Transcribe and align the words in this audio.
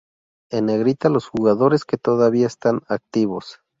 En 0.49 0.65
Negrita 0.65 1.09
los 1.09 1.27
jugadores 1.27 1.85
que 1.85 1.97
todavía 1.99 2.47
están 2.47 2.81
activos. 2.87 3.59